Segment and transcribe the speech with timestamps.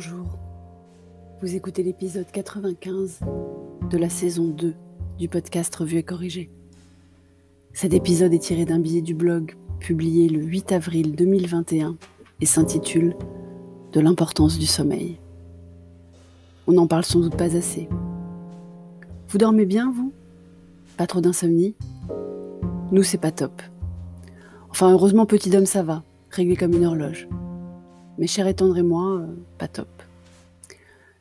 [0.00, 0.38] bonjour.
[1.42, 3.20] Vous écoutez l'épisode 95
[3.90, 4.72] de la saison 2
[5.18, 6.50] du podcast Revue et Corrigé.
[7.74, 11.98] Cet épisode est tiré d'un billet du blog publié le 8 avril 2021
[12.40, 13.14] et s'intitule
[13.92, 15.18] De l'importance du sommeil.
[16.66, 17.86] On n'en parle sans doute pas assez.
[19.28, 20.14] Vous dormez bien, vous?
[20.96, 21.74] Pas trop d'insomnie?
[22.90, 23.60] Nous, c'est pas top.
[24.70, 27.28] Enfin, heureusement, petit homme, ça va, réglé comme une horloge.
[28.20, 29.88] Mais cher et tendre et moi, euh, pas top.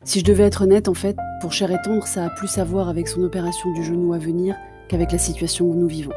[0.04, 2.66] Si je devais être honnête, en fait, pour cher et tendre, ça a plus à
[2.66, 4.58] voir avec son opération du genou à venir
[4.90, 6.12] qu'avec la situation où nous vivons.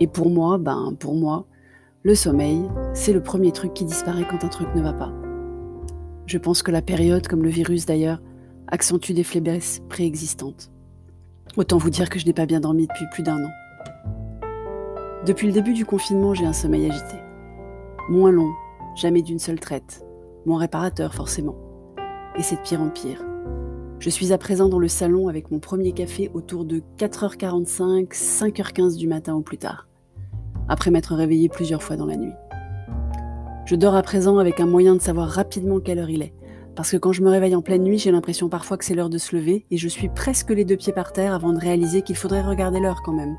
[0.00, 1.46] Et pour moi, ben, pour moi,
[2.02, 2.60] le sommeil,
[2.92, 5.12] c'est le premier truc qui disparaît quand un truc ne va pas.
[6.26, 8.20] Je pense que la période, comme le virus d'ailleurs,
[8.68, 10.70] accentue des faiblesses préexistantes.
[11.56, 13.50] Autant vous dire que je n'ai pas bien dormi depuis plus d'un an.
[15.24, 17.16] Depuis le début du confinement, j'ai un sommeil agité.
[18.10, 18.52] Moins long,
[18.94, 20.04] jamais d'une seule traite.
[20.46, 21.56] Moins réparateur, forcément.
[22.36, 23.24] Et c'est de pire en pire.
[24.00, 28.96] Je suis à présent dans le salon avec mon premier café autour de 4h45, 5h15
[28.96, 29.88] du matin ou plus tard,
[30.68, 32.34] après m'être réveillé plusieurs fois dans la nuit.
[33.64, 36.34] Je dors à présent avec un moyen de savoir rapidement quelle heure il est,
[36.76, 39.08] parce que quand je me réveille en pleine nuit, j'ai l'impression parfois que c'est l'heure
[39.08, 42.02] de se lever et je suis presque les deux pieds par terre avant de réaliser
[42.02, 43.36] qu'il faudrait regarder l'heure quand même.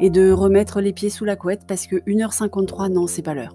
[0.00, 3.54] Et de remettre les pieds sous la couette parce que 1h53, non, c'est pas l'heure.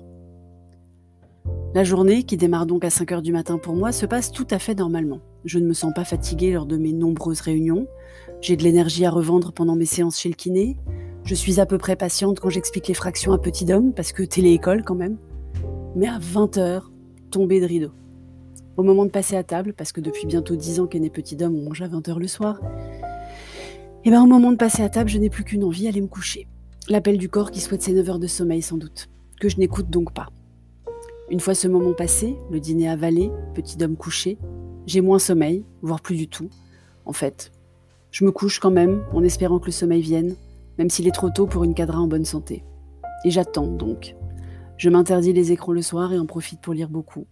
[1.75, 4.45] La journée, qui démarre donc à 5 heures du matin pour moi, se passe tout
[4.51, 5.21] à fait normalement.
[5.43, 7.87] Je ne me sens pas fatiguée lors de mes nombreuses réunions.
[8.41, 10.77] J'ai de l'énergie à revendre pendant mes séances chez le kiné.
[11.23, 14.21] Je suis à peu près patiente quand j'explique les fractions à petit homme, parce que
[14.21, 15.17] télé-école quand même.
[15.95, 16.91] Mais à 20 heures,
[17.31, 17.89] tombée de rideau.
[18.77, 21.43] Au moment de passer à table, parce que depuis bientôt 10 ans qu'elle n'est petit
[21.43, 22.61] homme, on mange à 20 heures le soir.
[24.05, 26.07] Et bien au moment de passer à table, je n'ai plus qu'une envie, aller me
[26.07, 26.47] coucher.
[26.87, 29.89] L'appel du corps qui souhaite ses 9 heures de sommeil sans doute, que je n'écoute
[29.89, 30.27] donc pas.
[31.29, 34.37] Une fois ce moment passé, le dîner avalé, petit homme couché,
[34.85, 36.49] j'ai moins sommeil, voire plus du tout.
[37.05, 37.51] En fait,
[38.11, 40.35] je me couche quand même en espérant que le sommeil vienne,
[40.77, 42.63] même s'il est trop tôt pour une cadra en bonne santé.
[43.25, 44.15] Et j'attends donc.
[44.77, 47.25] Je m'interdis les écrans le soir et en profite pour lire beaucoup.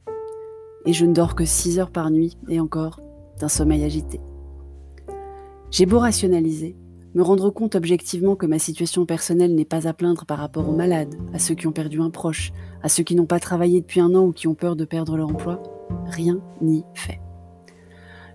[0.86, 3.02] Et je ne dors que 6 heures par nuit, et encore,
[3.40, 4.22] d'un sommeil agité.
[5.70, 6.78] J'ai beau rationaliser,
[7.14, 10.76] me rendre compte objectivement que ma situation personnelle n'est pas à plaindre par rapport aux
[10.76, 12.52] malades, à ceux qui ont perdu un proche,
[12.82, 15.18] à ceux qui n'ont pas travaillé depuis un an ou qui ont peur de perdre
[15.18, 15.62] leur emploi,
[16.06, 17.20] rien n'y fait.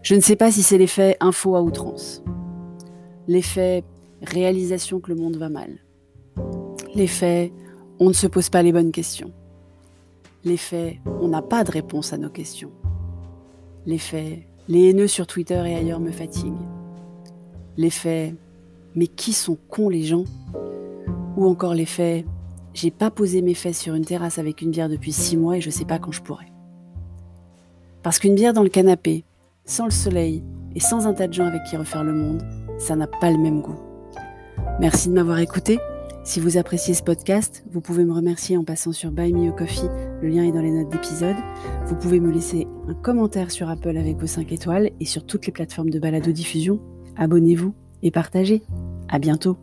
[0.03, 2.23] Je ne sais pas si c'est l'effet info à outrance,
[3.29, 3.83] l'effet
[4.23, 5.79] réalisation que le monde va mal,
[6.95, 7.53] l'effet
[7.99, 9.33] on ne se pose pas les bonnes questions,
[10.45, 12.71] l'effet on n'a pas de réponse à nos questions,
[13.87, 16.55] l'effet les haineux sur Twitter et ailleurs me fatiguent,
[17.77, 18.35] l'effet
[18.97, 20.25] mais qui sont cons les gens?
[21.37, 22.25] Ou encore l'effet
[22.77, 25.61] j'ai pas posé mes fesses sur une terrasse avec une bière depuis six mois et
[25.63, 26.53] je sais pas quand je pourrai.
[28.03, 29.25] Parce qu'une bière dans le canapé,
[29.65, 32.43] sans le soleil et sans un tas de gens avec qui refaire le monde,
[32.79, 33.81] ça n'a pas le même goût.
[34.79, 35.79] Merci de m'avoir écouté.
[36.23, 39.53] Si vous appréciez ce podcast, vous pouvez me remercier en passant sur Buy Me a
[39.53, 39.89] Coffee,
[40.21, 41.37] le lien est dans les notes d'épisode.
[41.87, 45.47] Vous pouvez me laisser un commentaire sur Apple avec vos 5 étoiles et sur toutes
[45.47, 46.79] les plateformes de balado diffusion.
[47.17, 48.63] Abonnez-vous et partagez.
[49.09, 49.57] À bientôt.